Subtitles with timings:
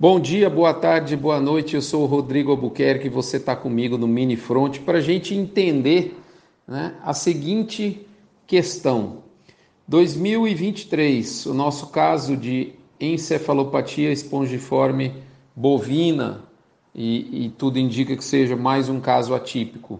[0.00, 1.74] Bom dia, boa tarde, boa noite.
[1.74, 6.16] Eu sou o Rodrigo Albuquerque você está comigo no Mini Front para a gente entender
[6.68, 8.06] né, a seguinte
[8.46, 9.24] questão.
[9.88, 15.14] 2023, o nosso caso de encefalopatia espongiforme
[15.56, 16.44] bovina,
[16.94, 19.98] e, e tudo indica que seja mais um caso atípico,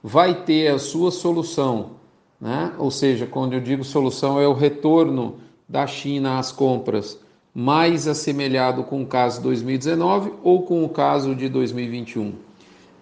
[0.00, 1.96] vai ter a sua solução,
[2.40, 2.72] né?
[2.78, 7.18] ou seja, quando eu digo solução, é o retorno da China às compras
[7.54, 12.32] mais assemelhado com o caso 2019 ou com o caso de 2021.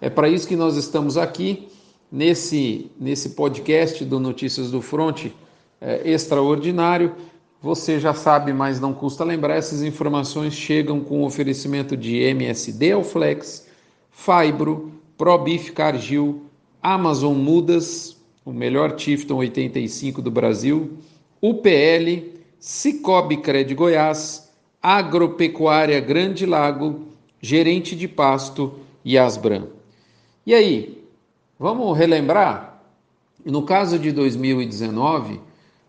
[0.01, 1.67] É para isso que nós estamos aqui
[2.11, 5.35] nesse, nesse podcast do Notícias do Fronte
[5.79, 7.15] é, extraordinário.
[7.61, 13.67] Você já sabe, mas não custa lembrar, essas informações chegam com oferecimento de MSD Alflex,
[14.09, 16.43] Fibro, Probif Cargill,
[16.81, 20.97] Amazon Mudas, o melhor Tifton 85 do Brasil,
[21.41, 27.07] UPL, Cicobi Cred Goiás, Agropecuária Grande Lago,
[27.41, 29.17] Gerente de Pasto e.
[30.45, 31.01] E aí,
[31.57, 32.83] vamos relembrar?
[33.45, 35.39] No caso de 2019,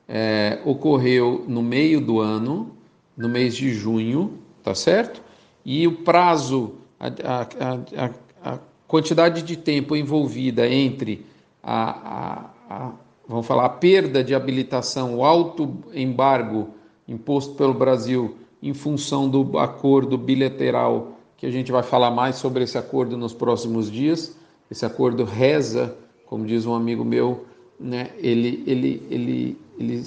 [0.09, 2.71] é, ocorreu no meio do ano,
[3.17, 5.21] no mês de junho, tá certo?
[5.65, 11.27] E o prazo, a, a, a, a quantidade de tempo envolvida entre
[11.63, 12.93] a
[13.31, 16.71] vamos falar, a perda de habilitação, o alto embargo
[17.07, 22.65] imposto pelo Brasil em função do acordo bilateral, que a gente vai falar mais sobre
[22.65, 24.37] esse acordo nos próximos dias.
[24.71, 27.47] Esse acordo reza, como diz um amigo meu,
[27.79, 30.05] né, ele, ele, ele, ele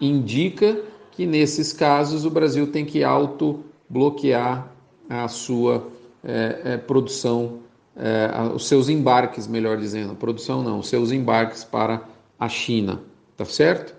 [0.00, 0.78] indica
[1.12, 4.70] que nesses casos o Brasil tem que auto-bloquear
[5.08, 5.86] a sua
[6.22, 7.60] é, é, produção,
[7.96, 12.02] é, os seus embarques, melhor dizendo, produção não, os seus embarques para
[12.38, 13.02] a China,
[13.36, 13.94] tá certo?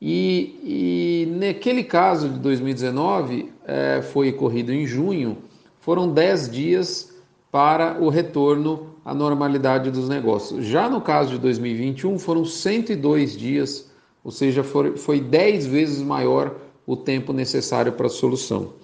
[0.00, 5.38] E, e naquele caso de 2019, é, foi corrido em junho,
[5.80, 7.12] foram 10 dias
[7.50, 10.64] para o retorno à normalidade dos negócios.
[10.66, 13.90] Já no caso de 2021, foram 102 dias,
[14.22, 16.54] ou seja, foi, foi 10 vezes maior
[16.86, 18.74] o tempo necessário para a solução.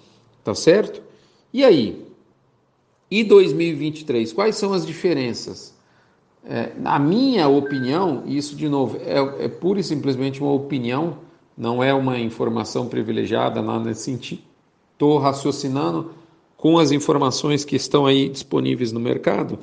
[0.43, 1.01] Tá certo?
[1.53, 2.05] E aí?
[3.09, 4.33] E 2023?
[4.33, 5.74] Quais são as diferenças?
[6.47, 11.17] É, na minha opinião, isso de novo é, é pura e simplesmente uma opinião,
[11.57, 14.41] não é uma informação privilegiada, nada nesse sentido.
[14.93, 16.11] Estou raciocinando
[16.55, 19.57] com as informações que estão aí disponíveis no mercado.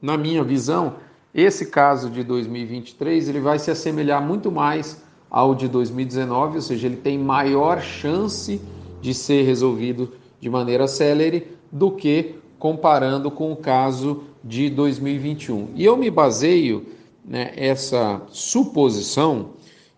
[0.00, 0.94] Na minha visão,
[1.34, 6.86] esse caso de 2023 ele vai se assemelhar muito mais ao de 2019, ou seja,
[6.86, 8.60] ele tem maior chance
[9.00, 15.70] de ser resolvido de maneira célere do que comparando com o caso de 2021.
[15.74, 16.86] E eu me baseio
[17.24, 19.50] né, essa suposição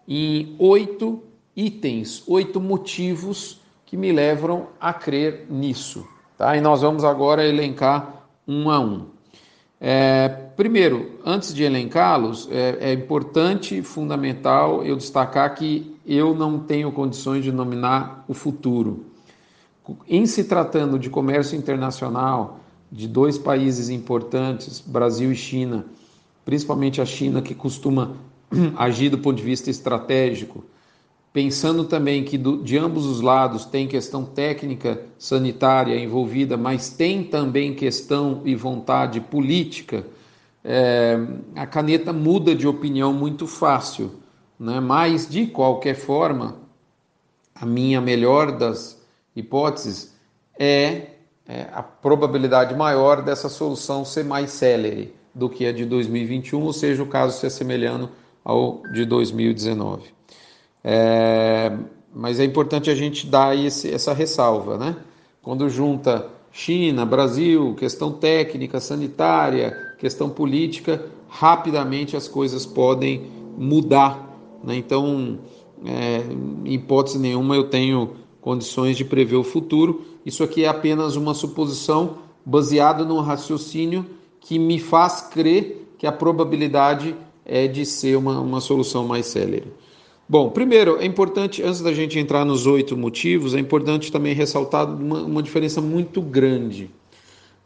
[0.07, 1.23] em oito
[1.57, 6.07] itens, oito motivos que me levam a crer nisso.
[6.37, 6.57] Tá?
[6.57, 9.07] E nós vamos agora elencar um a um.
[9.81, 16.91] É, primeiro, antes de elencá-los, é, é importante, fundamental eu destacar que eu não tenho
[16.93, 19.07] condições de nominar o futuro.
[20.09, 25.85] Em se tratando de comércio internacional, de dois países importantes, Brasil e China,
[26.45, 28.17] principalmente a China, que costuma
[28.77, 30.65] agir do ponto de vista estratégico,
[31.33, 37.25] pensando também que do, de ambos os lados tem questão técnica sanitária envolvida, mas tem
[37.25, 40.07] também questão e vontade política,
[40.63, 41.19] é,
[41.57, 44.21] a caneta muda de opinião muito fácil.
[44.59, 44.81] Né?
[44.81, 46.57] Mas, de qualquer forma,
[47.55, 49.03] a minha melhor das
[49.35, 50.15] hipóteses
[50.59, 51.14] é
[51.47, 56.73] é, a probabilidade maior dessa solução ser mais célere do que a de 2021, ou
[56.73, 58.11] seja, o caso se assemelhando
[58.45, 60.03] ao de 2019.
[60.83, 61.73] É,
[62.15, 64.97] mas é importante a gente dar esse, essa ressalva, né?
[65.43, 73.27] Quando junta China, Brasil, questão técnica, sanitária, questão política, rapidamente as coisas podem
[73.59, 74.39] mudar.
[74.63, 74.77] Né?
[74.77, 75.39] Então,
[75.85, 76.23] é,
[76.65, 78.13] em hipótese nenhuma, eu tenho
[78.45, 80.03] condições de prever o futuro.
[80.25, 84.05] Isso aqui é apenas uma suposição baseada no raciocínio
[84.39, 89.73] que me faz crer que a probabilidade é de ser uma, uma solução mais célere.
[90.29, 94.95] Bom, primeiro, é importante, antes da gente entrar nos oito motivos, é importante também ressaltar
[94.95, 96.91] uma, uma diferença muito grande.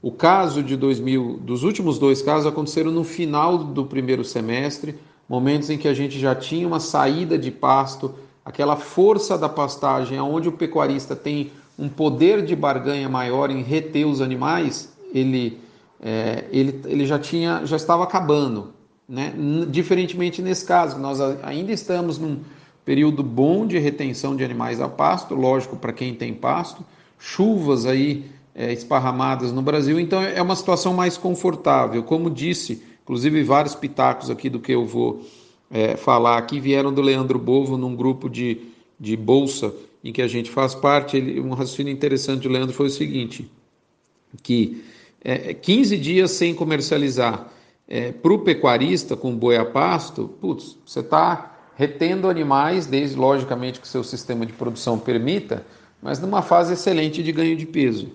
[0.01, 4.95] O caso de 2000, dos últimos dois casos aconteceram no final do primeiro semestre,
[5.29, 8.15] momentos em que a gente já tinha uma saída de pasto,
[8.49, 14.06] aquela força da pastagem, onde o pecuarista tem um poder de barganha maior em reter
[14.06, 15.61] os animais, ele,
[16.00, 18.73] é, ele, ele já tinha, já estava acabando,
[19.06, 19.35] né?
[19.69, 22.41] Diferentemente nesse caso, nós ainda estamos num
[22.87, 26.83] período bom de retenção de animais a pasto, lógico para quem tem pasto,
[27.19, 32.03] chuvas aí é, esparramadas no Brasil, então é uma situação mais confortável.
[32.03, 35.23] Como disse, inclusive vários pitacos aqui do que eu vou
[35.70, 38.59] é, falar aqui vieram do Leandro Bovo num grupo de,
[38.99, 41.17] de bolsa em que a gente faz parte.
[41.17, 43.50] Ele, um raciocínio interessante do Leandro foi o seguinte:
[44.43, 44.82] que
[45.23, 47.53] é, 15 dias sem comercializar
[47.87, 53.81] é, para o pecuarista com boi a pasto, putz, você está retendo animais, desde logicamente
[53.81, 55.64] que o seu sistema de produção permita,
[56.03, 58.11] mas numa fase excelente de ganho de peso.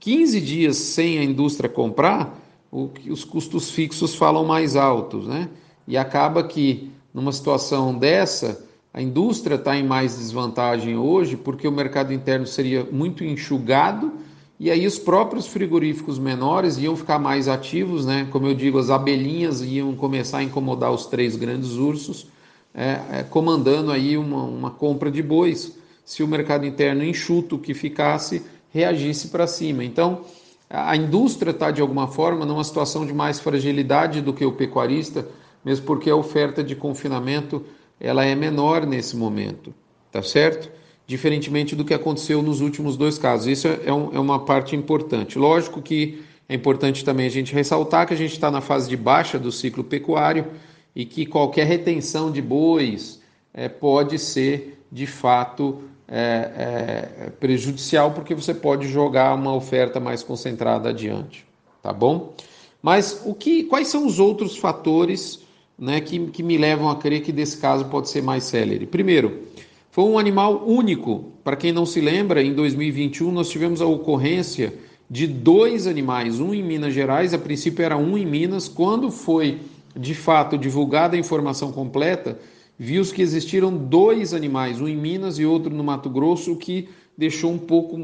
[0.00, 2.38] 15 dias sem a indústria comprar,
[2.70, 5.48] o, os custos fixos falam mais altos, né?
[5.86, 11.72] E acaba que numa situação dessa, a indústria está em mais desvantagem hoje porque o
[11.72, 14.12] mercado interno seria muito enxugado
[14.60, 18.26] e aí os próprios frigoríficos menores iam ficar mais ativos, né?
[18.30, 22.26] Como eu digo, as abelhinhas iam começar a incomodar os três grandes ursos,
[22.74, 27.74] é, é, comandando aí uma, uma compra de bois, se o mercado interno enxuto que
[27.74, 28.42] ficasse
[28.72, 29.84] reagisse para cima.
[29.84, 30.22] Então,
[30.70, 35.26] a indústria está de alguma forma numa situação de mais fragilidade do que o pecuarista,
[35.64, 37.64] mesmo porque a oferta de confinamento
[38.00, 39.74] ela é menor nesse momento,
[40.10, 40.70] tá certo?
[41.08, 43.46] diferentemente do que aconteceu nos últimos dois casos.
[43.46, 45.38] Isso é, um, é uma parte importante.
[45.38, 48.96] Lógico que é importante também a gente ressaltar que a gente está na fase de
[48.96, 50.46] baixa do ciclo pecuário
[50.94, 53.22] e que qualquer retenção de bois
[53.54, 60.22] é, pode ser de fato é, é, prejudicial porque você pode jogar uma oferta mais
[60.22, 61.46] concentrada adiante,
[61.82, 62.34] tá bom?
[62.82, 65.40] Mas o que, quais são os outros fatores
[65.78, 68.86] né, que, que me levam a crer que desse caso pode ser mais célere?
[68.86, 69.44] Primeiro,
[69.90, 71.32] foi um animal único.
[71.44, 74.74] Para quem não se lembra, em 2021 nós tivemos a ocorrência
[75.10, 79.58] de dois animais, um em Minas Gerais, a princípio era um em Minas, quando foi
[79.96, 82.38] de fato divulgada a informação completa,
[82.78, 86.88] viu-se que existiram dois animais, um em Minas e outro no Mato Grosso, o que
[87.16, 87.98] deixou um pouco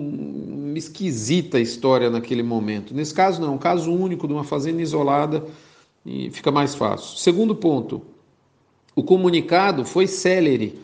[0.74, 2.94] esquisita a história naquele momento.
[2.94, 5.44] Nesse caso não, um caso único de uma fazenda isolada
[6.04, 7.18] e fica mais fácil.
[7.18, 8.02] Segundo ponto,
[8.94, 10.78] o comunicado foi célere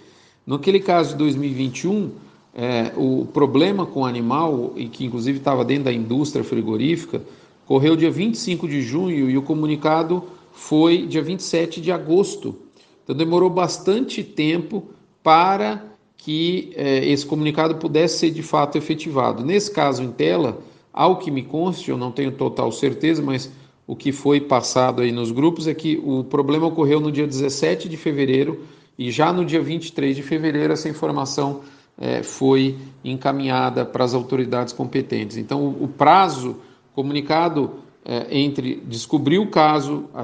[0.51, 2.11] Naquele caso de 2021,
[2.55, 7.23] é, o problema com o animal, e que inclusive estava dentro da indústria frigorífica,
[7.67, 12.57] correu dia 25 de junho e o comunicado foi dia 27 de agosto.
[13.05, 14.89] Então demorou bastante tempo
[15.23, 15.85] para
[16.17, 19.45] que é, esse comunicado pudesse ser de fato efetivado.
[19.45, 20.59] Nesse caso em tela,
[20.93, 23.53] ao que me conste, eu não tenho total certeza, mas
[23.91, 27.89] o que foi passado aí nos grupos é que o problema ocorreu no dia 17
[27.89, 28.61] de fevereiro
[28.97, 31.63] e já no dia 23 de fevereiro, essa informação
[31.99, 35.37] é, foi encaminhada para as autoridades competentes.
[35.37, 36.59] Então, o, o prazo
[36.95, 37.73] comunicado
[38.05, 40.23] é, entre descobrir o caso, a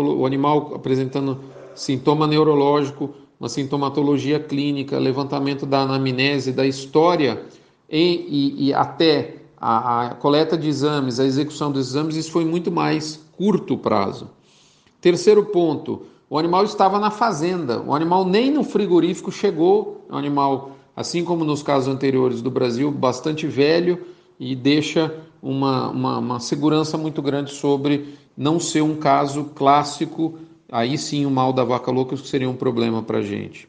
[0.00, 1.38] o animal apresentando
[1.74, 7.42] sintoma neurológico, uma sintomatologia clínica, levantamento da anamnese, da história
[7.90, 12.44] e, e, e até a, a, coleta de exames, a execução dos exames, isso foi
[12.44, 14.28] muito mais curto prazo.
[15.00, 20.18] Terceiro ponto, o animal estava na fazenda, o animal nem no frigorífico chegou, é um
[20.18, 24.04] animal, assim como nos casos anteriores do Brasil, bastante velho
[24.38, 30.40] e deixa uma, uma, uma segurança muito grande sobre não ser um caso clássico,
[30.72, 33.68] aí sim o mal da vaca louca seria um problema para a gente.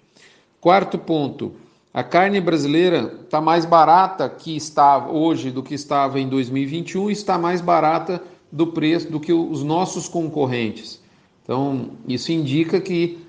[0.59, 1.53] Quarto ponto,
[1.93, 7.13] a carne brasileira está mais barata que estava hoje do que estava em 2021 e
[7.13, 8.21] está mais barata
[8.51, 10.99] do preço do que os nossos concorrentes.
[11.43, 13.19] Então, isso indica que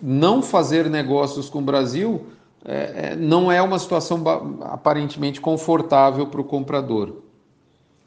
[0.00, 2.26] não fazer negócios com o Brasil
[2.64, 4.22] é, é não é uma situação
[4.62, 7.16] aparentemente confortável para o comprador.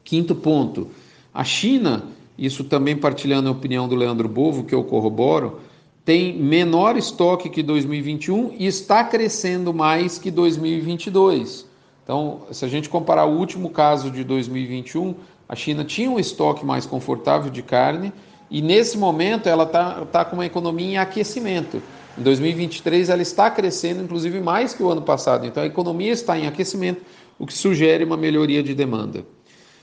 [0.02, 0.88] Quinto ponto,
[1.32, 2.04] a China,
[2.36, 5.60] isso também partilhando a opinião do Leandro Bovo, que eu corroboro,
[6.06, 11.66] tem menor estoque que 2021 e está crescendo mais que 2022.
[12.04, 15.16] Então, se a gente comparar o último caso de 2021,
[15.48, 18.12] a China tinha um estoque mais confortável de carne
[18.48, 21.82] e nesse momento ela está tá com uma economia em aquecimento.
[22.16, 25.44] Em 2023 ela está crescendo, inclusive mais que o ano passado.
[25.44, 27.02] Então a economia está em aquecimento,
[27.36, 29.26] o que sugere uma melhoria de demanda.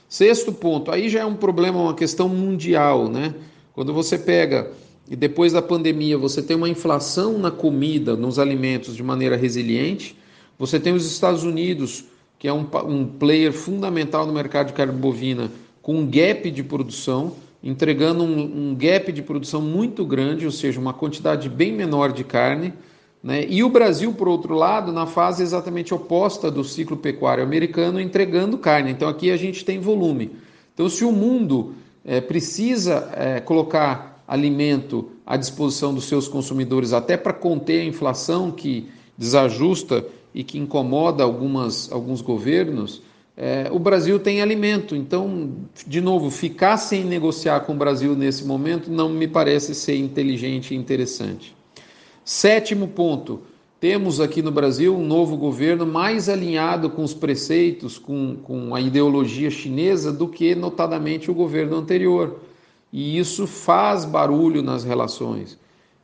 [0.08, 3.34] Sexto ponto, aí já é um problema, uma questão mundial, né?
[3.74, 4.70] Quando você pega
[5.08, 10.16] e depois da pandemia você tem uma inflação na comida, nos alimentos de maneira resiliente,
[10.58, 12.04] você tem os Estados Unidos,
[12.38, 15.50] que é um, um player fundamental no mercado de carne bovina,
[15.82, 20.80] com um gap de produção, entregando um, um, gap de produção muito grande, ou seja,
[20.80, 22.72] uma quantidade bem menor de carne.
[23.22, 23.46] Né?
[23.48, 28.58] E o Brasil, por outro lado, na fase exatamente oposta do ciclo pecuário americano, entregando
[28.58, 28.90] carne.
[28.90, 30.30] Então aqui a gente tem volume.
[30.74, 37.16] Então, se o mundo é, precisa é, colocar alimento à disposição dos seus consumidores, até
[37.16, 40.04] para conter a inflação que desajusta
[40.34, 43.02] e que incomoda algumas, alguns governos,
[43.36, 44.94] é, o Brasil tem alimento.
[44.94, 45.52] Então,
[45.86, 50.72] de novo, ficar sem negociar com o Brasil nesse momento não me parece ser inteligente
[50.72, 51.54] e interessante.
[52.24, 53.42] Sétimo ponto:
[53.80, 58.80] temos aqui no Brasil um novo governo mais alinhado com os preceitos, com, com a
[58.80, 62.38] ideologia chinesa, do que, notadamente, o governo anterior.
[62.96, 65.58] E isso faz barulho nas relações,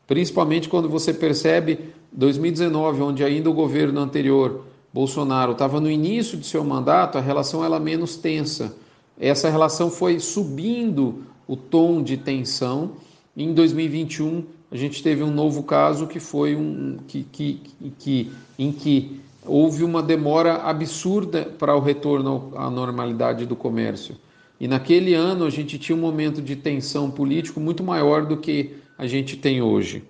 [0.08, 1.78] principalmente quando você percebe
[2.10, 7.64] 2019, onde ainda o governo anterior Bolsonaro estava no início de seu mandato, a relação
[7.64, 8.74] era menos tensa.
[9.20, 12.90] Essa relação foi subindo o tom de tensão.
[13.36, 17.62] Em 2021, a gente teve um novo caso que foi um que, que,
[18.00, 24.16] que em que houve uma demora absurda para o retorno à normalidade do comércio.
[24.60, 28.74] E naquele ano a gente tinha um momento de tensão político muito maior do que
[28.98, 30.04] a gente tem hoje.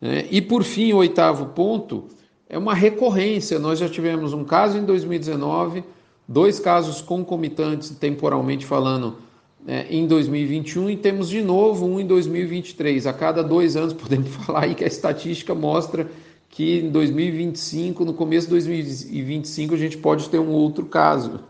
[0.00, 0.26] Né?
[0.30, 2.06] E por fim, o oitavo ponto
[2.48, 3.58] é uma recorrência.
[3.58, 5.84] Nós já tivemos um caso em 2019,
[6.26, 9.18] dois casos concomitantes, temporalmente falando,
[9.66, 13.06] é, em 2021 e temos de novo um em 2023.
[13.06, 16.10] A cada dois anos podemos falar aí que a estatística mostra
[16.48, 21.40] que em 2025, no começo de 2025, a gente pode ter um outro caso,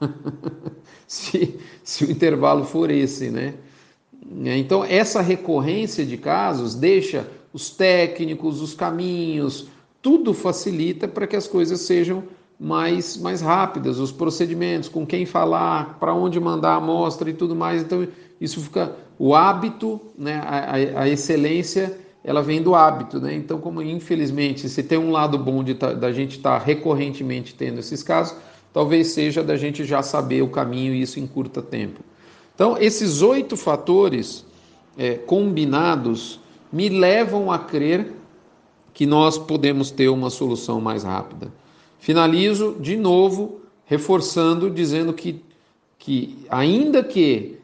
[1.12, 3.54] se, se o intervalo for esse, né?
[4.56, 9.66] Então, essa recorrência de casos deixa os técnicos, os caminhos,
[10.00, 12.24] tudo facilita para que as coisas sejam
[12.58, 17.54] mais, mais rápidas, os procedimentos, com quem falar, para onde mandar a amostra e tudo
[17.54, 17.82] mais.
[17.82, 18.08] Então,
[18.40, 18.96] isso fica.
[19.18, 23.20] O hábito, né, a, a excelência, ela vem do hábito.
[23.20, 23.34] Né?
[23.34, 27.54] Então, como infelizmente, se tem um lado bom de tá, da gente estar tá recorrentemente
[27.54, 28.34] tendo esses casos,
[28.72, 32.00] talvez seja da gente já saber o caminho e isso em curto tempo.
[32.54, 34.44] Então, esses oito fatores
[34.96, 36.40] é, combinados
[36.72, 38.12] me levam a crer
[38.94, 41.52] que nós podemos ter uma solução mais rápida.
[41.98, 45.42] Finalizo de novo reforçando, dizendo que,
[45.98, 47.58] que ainda que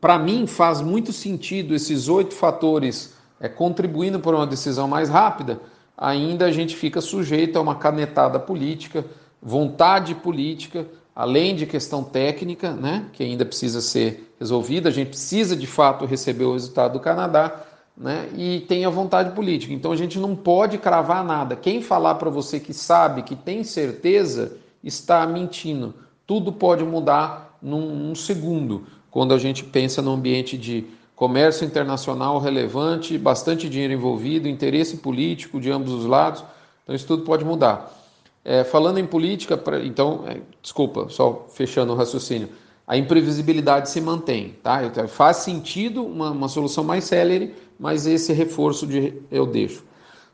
[0.00, 5.60] para mim faz muito sentido esses oito fatores é, contribuindo para uma decisão mais rápida,
[5.96, 9.04] ainda a gente fica sujeito a uma canetada política,
[9.42, 14.88] vontade política, além de questão técnica, né, que ainda precisa ser resolvida.
[14.88, 17.64] A gente precisa de fato receber o resultado do Canadá,
[17.96, 19.72] né, e tem a vontade política.
[19.72, 21.56] Então a gente não pode cravar nada.
[21.56, 25.94] Quem falar para você que sabe, que tem certeza, está mentindo.
[26.26, 32.38] Tudo pode mudar num, num segundo, quando a gente pensa no ambiente de comércio internacional
[32.38, 36.42] relevante, bastante dinheiro envolvido, interesse político de ambos os lados.
[36.82, 37.99] Então isso tudo pode mudar.
[38.44, 42.48] É, falando em política, pra, então, é, desculpa, só fechando o raciocínio,
[42.86, 44.80] a imprevisibilidade se mantém, tá?
[45.06, 49.84] Faz sentido uma, uma solução mais célere, mas esse reforço de, eu deixo.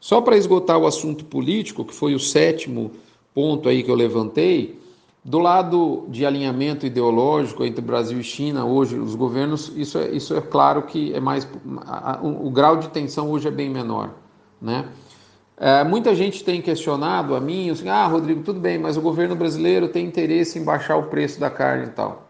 [0.01, 2.93] Só para esgotar o assunto político, que foi o sétimo
[3.35, 4.81] ponto aí que eu levantei,
[5.27, 10.37] do lado de alinhamento ideológico entre Brasil e China, hoje os governos, isso é, isso
[10.37, 11.47] é claro que é mais.
[12.23, 14.15] o, o grau de tensão hoje é bem menor.
[14.63, 14.89] Né?
[15.59, 19.35] É, muita gente tem questionado a mim, assim, ah, Rodrigo, tudo bem, mas o governo
[19.35, 22.29] brasileiro tem interesse em baixar o preço da carne e tal.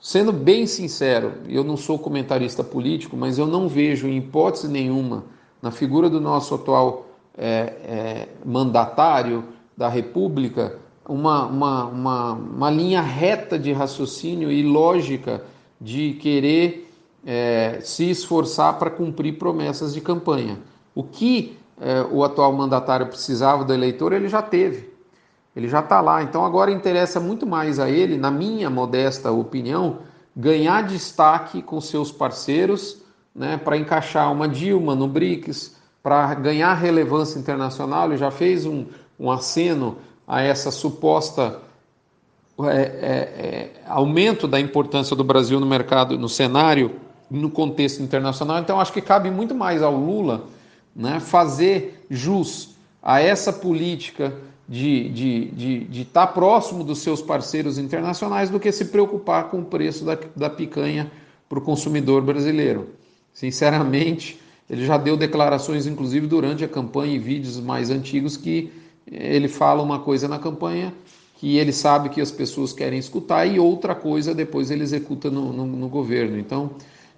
[0.00, 5.24] Sendo bem sincero, eu não sou comentarista político, mas eu não vejo em hipótese nenhuma
[5.60, 7.46] na figura do nosso atual é,
[7.84, 9.44] é, mandatário
[9.76, 10.78] da República
[11.08, 15.44] uma, uma, uma, uma, linha reta de raciocínio e lógica
[15.80, 16.90] de querer
[17.26, 20.58] é, se esforçar para cumprir promessas de campanha.
[20.94, 24.92] O que é, o atual mandatário precisava do eleitor, ele já teve.
[25.54, 26.22] Ele já está lá.
[26.22, 29.98] Então agora interessa muito mais a ele, na minha modesta opinião,
[30.36, 32.98] ganhar destaque com seus parceiros,
[33.34, 38.06] né, para encaixar uma Dilma no BRICS, para ganhar relevância internacional.
[38.06, 38.86] Ele já fez um,
[39.18, 41.60] um aceno a essa suposta
[42.60, 47.00] é, é, é, aumento da importância do Brasil no mercado, no cenário,
[47.30, 48.58] no contexto internacional.
[48.58, 50.44] Então acho que cabe muito mais ao Lula
[50.94, 54.34] né, fazer jus a essa política
[54.68, 59.50] de estar de, de, de tá próximo dos seus parceiros internacionais do que se preocupar
[59.50, 61.10] com o preço da, da picanha
[61.48, 62.88] para o consumidor brasileiro.
[63.32, 68.72] Sinceramente, ele já deu declarações, inclusive durante a campanha, e vídeos mais antigos, que
[69.06, 70.94] ele fala uma coisa na campanha
[71.36, 75.52] que ele sabe que as pessoas querem escutar e outra coisa depois ele executa no,
[75.52, 76.38] no, no governo.
[76.38, 76.70] Então,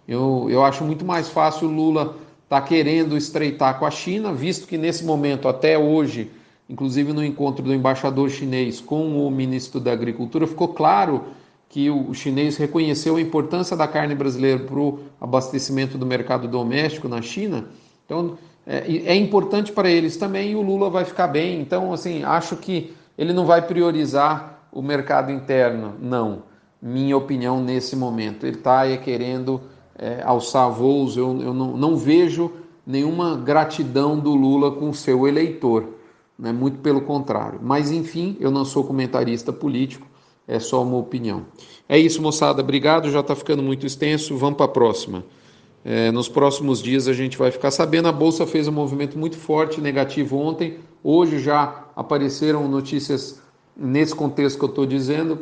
[0.09, 2.17] eu, eu acho muito mais fácil Lula
[2.47, 6.31] estar tá querendo estreitar com a China, visto que nesse momento, até hoje,
[6.71, 11.25] inclusive no encontro do embaixador chinês com o ministro da Agricultura, ficou claro
[11.69, 17.09] que o chinês reconheceu a importância da carne brasileira para o abastecimento do mercado doméstico
[17.09, 17.67] na China.
[18.05, 21.61] Então, é, é importante para eles também e o Lula vai ficar bem.
[21.61, 25.95] Então, assim, acho que ele não vai priorizar o mercado interno?
[26.01, 26.45] Não.
[26.81, 28.47] Minha opinião nesse momento.
[28.47, 29.61] Ele está querendo
[29.99, 31.17] é, alçar voos.
[31.17, 32.53] Eu, eu não, não vejo
[32.87, 35.89] nenhuma gratidão do Lula com seu eleitor.
[36.39, 36.53] Né?
[36.53, 37.59] Muito pelo contrário.
[37.63, 40.07] Mas, enfim, eu não sou comentarista político,
[40.47, 41.47] é só uma opinião.
[41.89, 42.63] É isso, moçada.
[42.63, 43.11] Obrigado.
[43.11, 44.37] Já está ficando muito extenso.
[44.37, 45.25] Vamos para a próxima.
[45.85, 48.09] É, nos próximos dias a gente vai ficar sabendo.
[48.09, 50.79] A Bolsa fez um movimento muito forte, negativo ontem.
[51.03, 53.41] Hoje já apareceram notícias
[53.77, 55.39] nesse contexto que eu estou dizendo,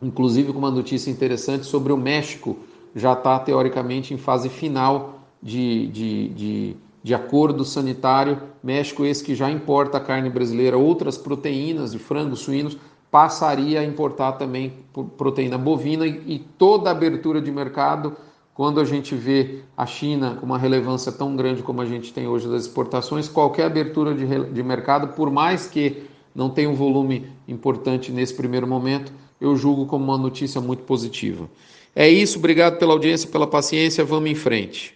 [0.00, 2.56] inclusive com uma notícia interessante sobre o México,
[2.94, 8.40] já está teoricamente em fase final de, de, de, de, acordo sanitário.
[8.62, 12.78] México, esse que já importa carne brasileira, outras proteínas de frango, suínos,
[13.10, 14.72] passaria a importar também
[15.16, 18.16] proteína bovina e, toda abertura de mercado.
[18.52, 22.26] Quando a gente vê a China com uma relevância tão grande como a gente tem
[22.26, 27.28] hoje das exportações, qualquer abertura de, de mercado, por mais que não tenha um volume
[27.46, 31.48] importante nesse primeiro momento, eu julgo como uma notícia muito positiva.
[31.94, 34.94] É isso, obrigado pela audiência, pela paciência, vamos em frente.